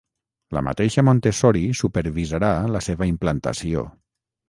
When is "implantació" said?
3.15-3.89